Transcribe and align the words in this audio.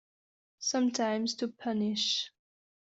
Sometimes 0.57 1.35
to 1.35 1.47
punish. 1.47 2.31